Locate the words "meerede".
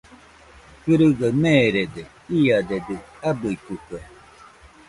1.41-2.03